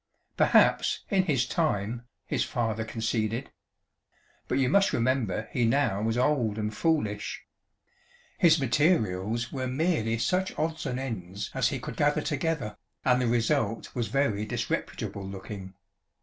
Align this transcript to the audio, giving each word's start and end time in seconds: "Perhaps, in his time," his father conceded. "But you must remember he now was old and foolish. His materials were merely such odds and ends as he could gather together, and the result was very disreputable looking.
"Perhaps, 0.35 1.01
in 1.11 1.25
his 1.27 1.45
time," 1.45 2.07
his 2.25 2.43
father 2.43 2.83
conceded. 2.83 3.51
"But 4.47 4.57
you 4.57 4.67
must 4.67 4.93
remember 4.93 5.47
he 5.51 5.63
now 5.63 6.01
was 6.01 6.17
old 6.17 6.57
and 6.57 6.75
foolish. 6.75 7.43
His 8.39 8.59
materials 8.59 9.51
were 9.51 9.67
merely 9.67 10.17
such 10.17 10.57
odds 10.57 10.87
and 10.87 10.99
ends 10.99 11.51
as 11.53 11.67
he 11.67 11.77
could 11.77 11.97
gather 11.97 12.21
together, 12.21 12.77
and 13.05 13.21
the 13.21 13.27
result 13.27 13.93
was 13.93 14.07
very 14.07 14.43
disreputable 14.43 15.23
looking. 15.23 15.75